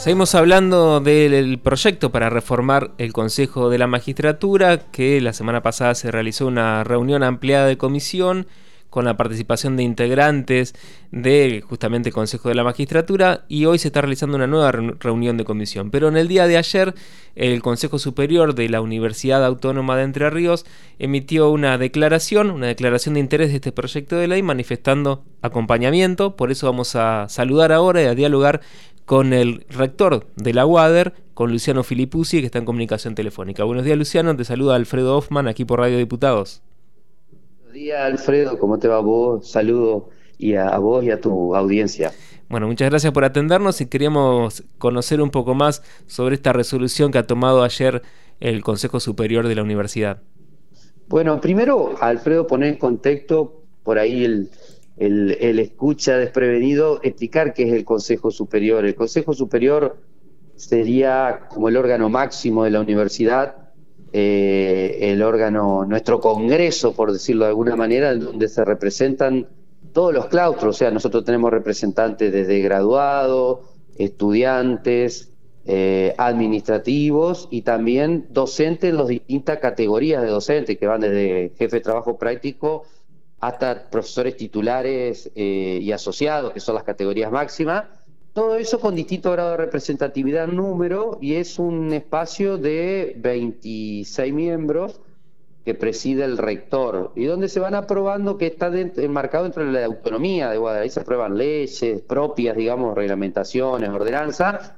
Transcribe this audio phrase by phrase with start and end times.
[0.00, 5.94] Seguimos hablando del proyecto para reformar el Consejo de la Magistratura, que la semana pasada
[5.94, 8.46] se realizó una reunión ampliada de comisión
[8.88, 10.74] con la participación de integrantes
[11.12, 15.36] de justamente el Consejo de la Magistratura y hoy se está realizando una nueva reunión
[15.36, 15.90] de comisión.
[15.90, 16.94] Pero en el día de ayer
[17.36, 20.66] el Consejo Superior de la Universidad Autónoma de Entre Ríos
[20.98, 26.36] emitió una declaración, una declaración de interés de este proyecto de ley manifestando acompañamiento.
[26.36, 28.60] Por eso vamos a saludar ahora y a dialogar
[29.10, 33.64] con el rector de la UADER, con Luciano Filipuzzi, que está en comunicación telefónica.
[33.64, 34.36] Buenos días, Luciano.
[34.36, 36.62] Te saluda Alfredo Hoffman aquí por Radio Diputados.
[37.56, 38.56] Buenos días, Alfredo.
[38.56, 39.50] ¿Cómo te va vos?
[39.50, 42.12] Saludo y a, vos y a tu audiencia.
[42.48, 47.18] Bueno, muchas gracias por atendernos y queríamos conocer un poco más sobre esta resolución que
[47.18, 48.02] ha tomado ayer
[48.38, 50.22] el Consejo Superior de la Universidad.
[51.08, 54.50] Bueno, primero, Alfredo, poner en contexto por ahí el,
[55.00, 58.84] el, escucha desprevenido, explicar qué es el Consejo Superior.
[58.84, 59.96] El Consejo Superior
[60.56, 63.70] sería como el órgano máximo de la universidad,
[64.12, 69.48] eh, el órgano, nuestro Congreso, por decirlo de alguna manera, donde se representan
[69.94, 73.60] todos los claustros, o sea, nosotros tenemos representantes desde graduados,
[73.96, 75.32] estudiantes,
[75.64, 81.76] eh, administrativos y también docentes en las distintas categorías de docentes que van desde jefe
[81.76, 82.84] de trabajo práctico
[83.40, 87.84] hasta profesores titulares eh, y asociados, que son las categorías máximas.
[88.32, 95.00] Todo eso con distinto grado de representatividad número y es un espacio de 26 miembros
[95.64, 99.84] que preside el rector y donde se van aprobando que está enmarcado dentro de la
[99.84, 100.84] autonomía de Guadalajara.
[100.84, 104.74] Ahí se aprueban leyes propias, digamos, reglamentaciones, ordenanzas.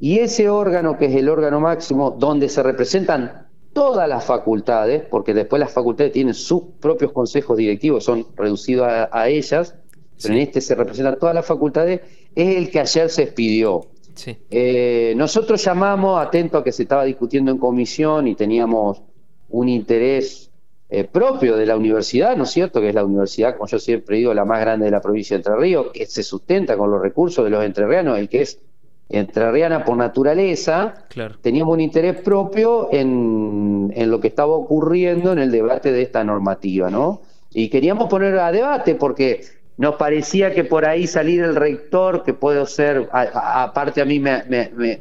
[0.00, 5.34] Y ese órgano, que es el órgano máximo, donde se representan todas las facultades, porque
[5.34, 9.76] después las facultades tienen sus propios consejos directivos, son reducidos a, ellas,
[10.20, 12.00] pero en este se representan todas las facultades,
[12.34, 13.86] es el que ayer se expidió.
[14.50, 19.02] Eh, nosotros llamamos, atento a que se estaba discutiendo en comisión y teníamos
[19.48, 20.50] un interés
[20.92, 22.80] eh, propio de la universidad, ¿no es cierto?
[22.80, 25.38] Que es la universidad, como yo siempre digo, la más grande de la provincia de
[25.38, 28.60] Entre Ríos, que se sustenta con los recursos de los entrerrianos, el que es
[29.10, 30.94] entrerriana por naturaleza,
[31.42, 36.22] teníamos un interés propio en, en, lo que estaba ocurriendo en el debate de esta
[36.22, 37.20] normativa, ¿no?
[37.52, 39.42] Y queríamos poner a debate porque
[39.76, 44.44] nos parecía que por ahí salir el rector, que puedo ser, aparte a mí me,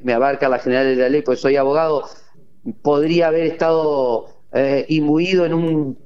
[0.03, 2.05] me, abarca la general de la ley, pues soy abogado,
[2.81, 5.97] podría haber estado eh, imbuido en un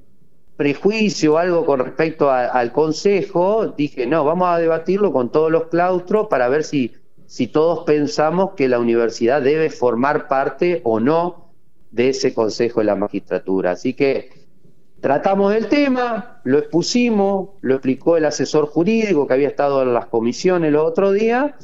[0.58, 5.68] prejuicio o algo con respecto al consejo, dije, no, vamos a debatirlo con todos los
[5.68, 6.94] claustros para ver si
[7.34, 11.50] si todos pensamos que la universidad debe formar parte o no
[11.90, 13.72] de ese Consejo de la Magistratura.
[13.72, 14.30] Así que
[15.02, 20.06] tratamos el tema, lo expusimos, lo explicó el asesor jurídico que había estado en las
[20.06, 21.58] comisiones el otro día,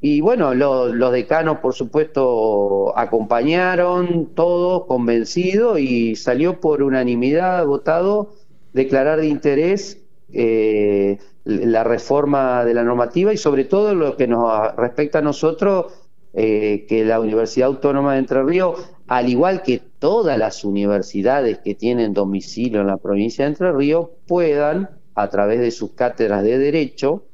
[0.00, 8.32] y bueno, los decanos, por supuesto, acompañaron, todos convencidos, y salió por unanimidad votado
[8.72, 10.00] declarar de interés
[10.32, 15.86] eh, la reforma de la normativa y sobre todo lo que nos respecta a nosotros,
[16.32, 21.74] eh, que la Universidad Autónoma de Entre Ríos, al igual que todas las universidades que
[21.74, 26.58] tienen domicilio en la provincia de Entre Ríos, puedan, a través de sus cátedras de
[26.58, 27.24] derecho,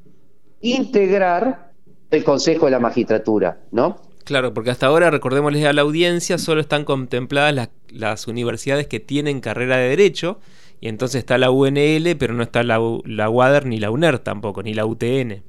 [0.61, 1.71] integrar
[2.09, 3.97] el Consejo de la Magistratura, ¿no?
[4.23, 9.39] Claro, porque hasta ahora, recordémosles a la audiencia, solo están contempladas las universidades que tienen
[9.39, 10.39] carrera de derecho,
[10.79, 14.61] y entonces está la UNL, pero no está la, la UADER ni la UNER tampoco,
[14.61, 15.43] ni la UTN.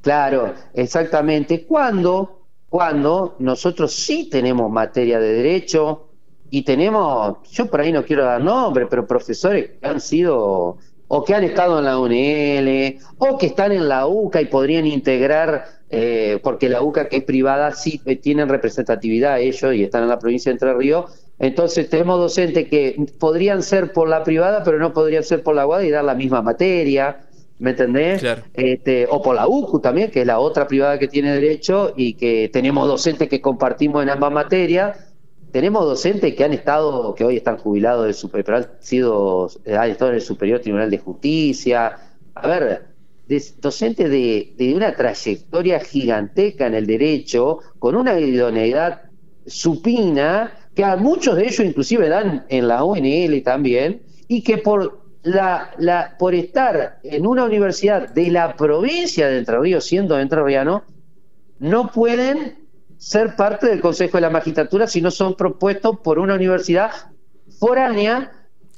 [0.00, 1.64] Claro, exactamente.
[1.66, 6.08] Cuando, cuando nosotros sí tenemos materia de derecho
[6.50, 11.24] y tenemos, yo por ahí no quiero dar nombre, pero profesores que han sido o
[11.24, 15.64] que han estado en la UNL o que están en la UCA y podrían integrar,
[15.90, 20.08] eh, porque la UCA que es privada sí eh, tienen representatividad ellos y están en
[20.08, 24.78] la provincia de Entre Ríos, entonces tenemos docentes que podrían ser por la privada, pero
[24.78, 27.26] no podrían ser por la UAD y dar la misma materia,
[27.58, 28.24] ¿me entendés?
[28.54, 32.14] Este, o por la UCU también, que es la otra privada que tiene derecho y
[32.14, 34.98] que tenemos docentes que compartimos en ambas materias.
[35.50, 39.90] Tenemos docentes que han estado, que hoy están jubilados del super, pero han sido, han
[39.90, 41.96] estado en el Superior Tribunal de Justicia.
[42.34, 42.86] A ver,
[43.60, 49.02] docentes de, de una trayectoria gigantesca en el derecho, con una idoneidad
[49.46, 55.00] supina, que a muchos de ellos inclusive dan en la ONL también, y que por,
[55.22, 60.84] la, la, por estar en una universidad de la provincia de Entre Ríos, siendo entrerriano,
[61.58, 62.58] no pueden
[62.96, 66.90] ser parte del Consejo de la Magistratura si no son propuestos por una universidad
[67.58, 68.32] foránea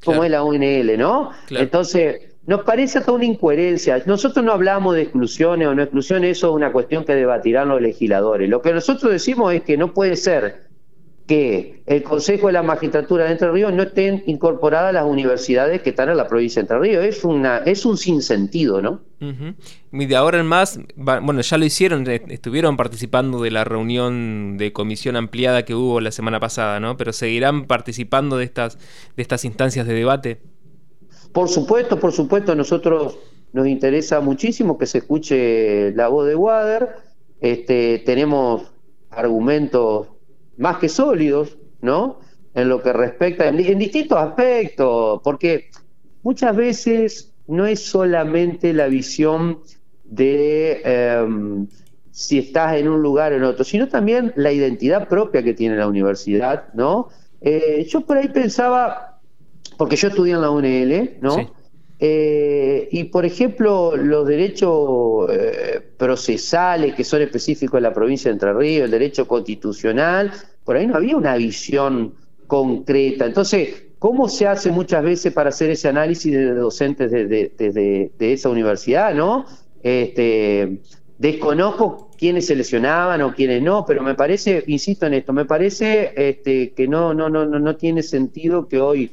[0.04, 1.32] como es la UNL, ¿no?
[1.50, 4.00] Entonces, nos parece hasta una incoherencia.
[4.06, 7.82] Nosotros no hablamos de exclusiones o no exclusiones, eso es una cuestión que debatirán los
[7.82, 8.48] legisladores.
[8.48, 10.66] Lo que nosotros decimos es que no puede ser
[11.26, 15.90] que el Consejo de la Magistratura de Entre Ríos no estén incorporadas las universidades que
[15.90, 17.05] están en la provincia de Entre Ríos.
[17.05, 19.00] Es, una, es un sinsentido, ¿no?
[19.93, 24.56] Y de ahora en más, bueno, ya lo hicieron, eh, estuvieron participando de la reunión
[24.56, 26.96] de comisión ampliada que hubo la semana pasada, ¿no?
[26.96, 28.79] Pero seguirán participando de estas,
[29.17, 30.40] de estas instancias de debate.
[31.32, 33.19] Por supuesto, por supuesto, a nosotros
[33.52, 36.88] nos interesa muchísimo que se escuche la voz de Wader.
[37.40, 38.70] Este, tenemos
[39.11, 40.08] argumentos
[40.58, 42.20] más que sólidos, ¿no?
[42.55, 45.70] En lo que respecta, en, distintos aspectos, porque
[46.23, 49.61] muchas veces no es solamente la visión
[50.05, 51.67] de em,
[52.11, 55.76] si estás en un lugar o en otro, sino también la identidad propia que tiene
[55.76, 57.08] la universidad, ¿no?
[57.43, 59.20] Eh, yo por ahí pensaba,
[59.76, 61.56] porque yo estudié en la UNL, ¿no?
[61.98, 68.34] Eh, y por ejemplo, los derechos eh, procesales que son específicos de la provincia de
[68.34, 70.31] Entre Ríos, el derecho constitucional,
[70.64, 72.14] por ahí no había una visión
[72.46, 73.25] concreta.
[73.25, 79.14] Entonces, ¿cómo se hace muchas veces para hacer ese análisis de docentes de, esa universidad,
[79.14, 79.46] no?
[79.82, 80.81] Este,
[81.19, 86.72] desconozco quiénes seleccionaban o quiénes no, pero me parece, insisto en esto, me parece este,
[86.72, 89.10] que no, no, no, no tiene sentido que hoy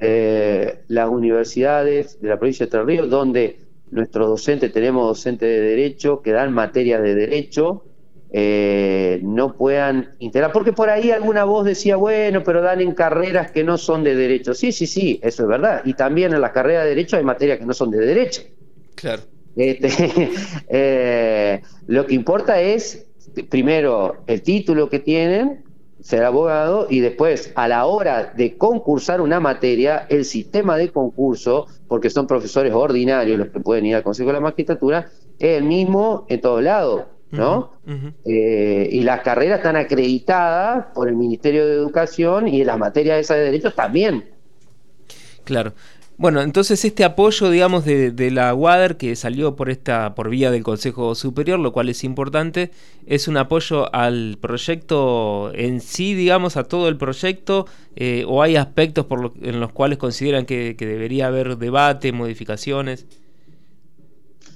[0.00, 3.58] eh, las universidades de la provincia de Entre Ríos, donde
[3.90, 7.84] nuestros docentes, tenemos docentes de derecho que dan materias de derecho,
[8.30, 13.52] eh, no puedan integrar, porque por ahí alguna voz decía, bueno, pero dan en carreras
[13.52, 14.52] que no son de derecho.
[14.52, 15.82] Sí, sí, sí, eso es verdad.
[15.84, 18.42] Y también en las carreras de derecho hay materias que no son de derecho.
[18.94, 19.22] Claro.
[19.54, 19.88] Este,
[20.68, 23.06] eh, lo que importa es,
[23.48, 25.64] primero, el título que tienen
[26.00, 31.66] ser abogado y después a la hora de concursar una materia, el sistema de concurso,
[31.88, 35.64] porque son profesores ordinarios los que pueden ir al Consejo de la Magistratura, es el
[35.64, 37.72] mismo en todos lados, ¿no?
[38.24, 43.38] Eh, y las carreras están acreditadas por el Ministerio de Educación y las materias esas
[43.38, 44.24] de derechos también.
[45.44, 45.72] Claro.
[46.18, 50.62] Bueno, entonces este apoyo, digamos, de, la WADER que salió por esta por vía del
[50.62, 52.70] Consejo Superior, lo cual es importante,
[53.06, 57.66] es un apoyo al proyecto en sí, digamos, a todo el proyecto,
[57.96, 59.04] eh, o hay aspectos
[59.42, 63.04] en los cuales consideran que, debería haber debate, modificaciones.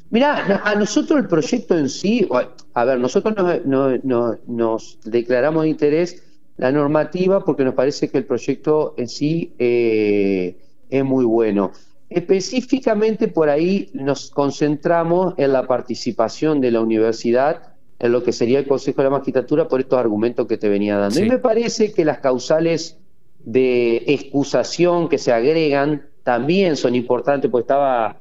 [0.08, 2.26] Mirá, a nosotros el proyecto en sí,
[2.72, 3.36] a ver, nosotros
[3.66, 6.22] nos declaramos de interés
[6.56, 10.56] la normativa porque nos parece que el proyecto en sí eh,
[10.90, 11.72] es muy bueno.
[12.08, 17.70] Específicamente por ahí nos concentramos en la participación de la universidad
[18.00, 20.96] en lo que sería el Consejo de la Magistratura por estos argumentos que te venía
[20.96, 21.20] dando.
[21.20, 22.98] Y me parece que las causales
[23.44, 28.16] de excusación que se agregan también son importantes, porque estaba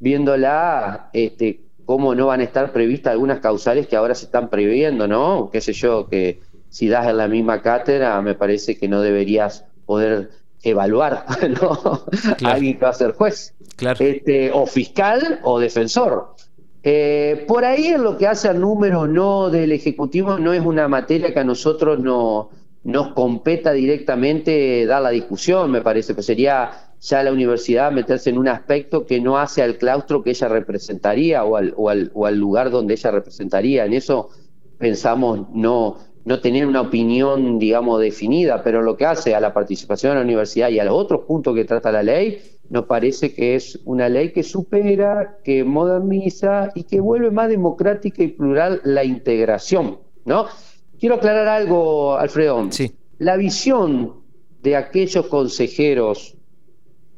[0.00, 5.08] viéndola, este, cómo no van a estar previstas algunas causales que ahora se están previendo,
[5.08, 5.48] ¿no?
[5.50, 9.64] Qué sé yo, que si das en la misma cátedra, me parece que no deberías
[9.86, 10.30] poder
[10.62, 11.26] evaluar
[11.60, 12.04] ¿no?
[12.44, 13.54] alguien que va a ser juez,
[13.98, 16.34] este, o fiscal o defensor.
[16.84, 20.88] Eh, por ahí en lo que hace al número no del Ejecutivo no es una
[20.88, 22.50] materia que a nosotros no,
[22.84, 26.70] nos competa directamente dar la discusión, me parece, que sería
[27.00, 31.44] ya la universidad meterse en un aspecto que no hace al claustro que ella representaría
[31.44, 33.84] o al, o al, o al lugar donde ella representaría.
[33.84, 34.30] En eso
[34.78, 40.12] pensamos no, no tener una opinión, digamos, definida, pero lo que hace a la participación
[40.12, 43.56] en la universidad y a los otros puntos que trata la ley, nos parece que
[43.56, 49.04] es una ley que supera, que moderniza y que vuelve más democrática y plural la
[49.04, 50.46] integración, ¿no?
[50.98, 52.68] Quiero aclarar algo, Alfredo.
[52.70, 52.92] Sí.
[53.18, 54.22] La visión
[54.62, 56.36] de aquellos consejeros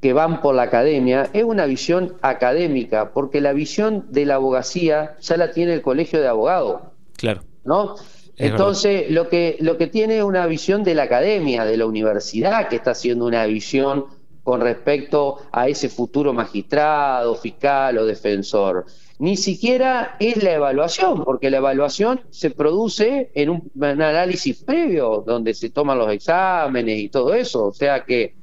[0.01, 5.17] que van por la academia es una visión académica, porque la visión de la abogacía
[5.21, 6.83] ya la tiene el colegio de abogados.
[7.17, 7.43] Claro.
[7.65, 7.97] ¿No?
[8.37, 12.77] Entonces, lo que, lo que tiene una visión de la academia, de la universidad, que
[12.77, 14.07] está haciendo una visión
[14.43, 18.85] con respecto a ese futuro magistrado, fiscal o defensor.
[19.19, 25.55] Ni siquiera es la evaluación, porque la evaluación se produce en un, análisis previo, donde
[25.55, 27.69] se toman los exámenes y todo eso.
[27.69, 28.35] O sea que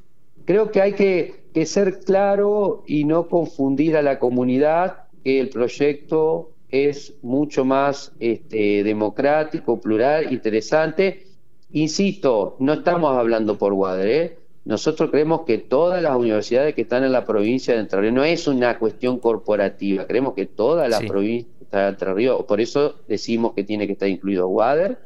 [0.46, 6.51] creo que hay que ser claro y no confundir a la comunidad que el proyecto
[6.72, 11.28] es mucho más este, democrático, plural, interesante.
[11.74, 14.38] Insisto, no estamos hablando por Guadre, ¿eh?
[14.64, 18.24] nosotros creemos que todas las universidades que están en la provincia de Entre Ríos, no
[18.24, 23.54] es una cuestión corporativa, creemos que todas las provincias de Entre Ríos, por eso decimos
[23.54, 25.00] que tiene que estar incluido Guader,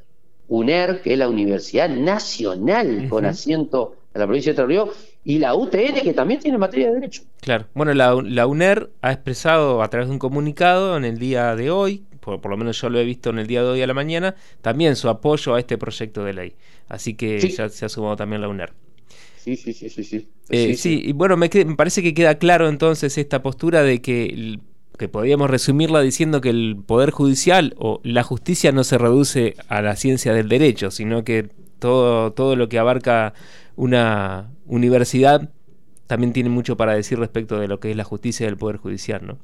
[0.47, 5.39] UNER, que es la Universidad Nacional con asiento en la provincia de Entre Ríos, y
[5.39, 7.23] la UTN, que también tiene materia de derecho.
[7.41, 7.65] Claro.
[7.73, 12.03] Bueno, la, UNER ha expresado a través de un comunicado en el día de hoy,
[12.19, 14.35] por, lo menos yo lo he visto en el día de hoy a la mañana,
[14.61, 16.53] también su apoyo a este proyecto de ley.
[16.87, 18.71] Así que ya se ha sumado también la UNER.
[19.37, 20.03] Sí, sí, sí, sí.
[20.03, 24.01] Sí, eh, sí, y bueno, me, me, parece que queda claro entonces esta postura de
[24.01, 24.59] que,
[24.97, 29.81] que podríamos resumirla diciendo que el Poder Judicial o la justicia no se reduce a
[29.81, 33.33] la ciencia del derecho, sino que todo, todo lo que abarca
[33.75, 35.49] una universidad
[36.07, 39.25] también tiene mucho para decir respecto de lo que es la justicia del Poder Judicial,
[39.25, 39.37] ¿no?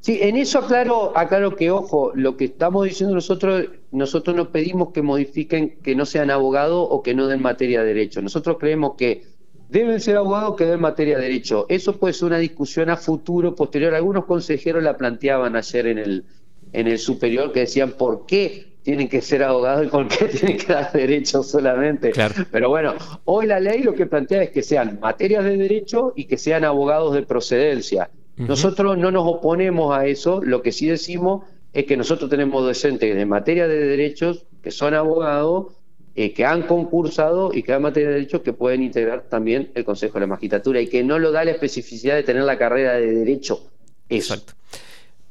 [0.00, 4.90] Sí, en eso aclaro, aclaro que, ojo, lo que estamos diciendo nosotros, nosotros no pedimos
[4.92, 8.20] que modifiquen que no sean abogados o que no den materia de derecho.
[8.20, 9.22] Nosotros creemos que
[9.68, 11.66] deben ser abogados que den materia de derecho.
[11.68, 13.94] Eso puede ser una discusión a futuro, posterior.
[13.94, 16.24] Algunos consejeros la planteaban ayer en el,
[16.72, 20.58] en el superior que decían por qué tienen que ser abogados y por qué tienen
[20.58, 22.12] que dar derecho solamente.
[22.50, 26.24] Pero bueno, hoy la ley lo que plantea es que sean materias de derecho y
[26.24, 28.10] que sean abogados de procedencia.
[28.36, 33.14] Nosotros no nos oponemos a eso, lo que sí decimos es que nosotros tenemos docentes
[33.14, 35.72] de materia de derechos que son abogados,
[36.14, 39.84] eh, que han concursado y que dan materia de derechos que pueden integrar también el
[39.84, 42.94] Consejo de la Magistratura y que no lo da la especificidad de tener la carrera
[42.94, 43.70] de derecho.
[44.08, 44.54] Exacto.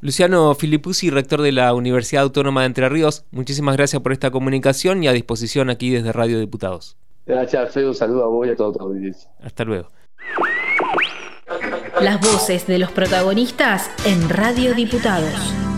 [0.02, 5.04] Luciano Filipuzzi, rector de la Universidad Autónoma de Entre Ríos, muchísimas gracias por esta comunicación
[5.04, 6.98] y a disposición aquí desde Radio Diputados.
[7.28, 7.90] Gracias, Alfredo.
[7.90, 9.30] Un saludo a vos y a toda tu audiencia.
[9.44, 9.90] Hasta luego.
[12.02, 15.71] Las voces de los protagonistas en Radio Diputados.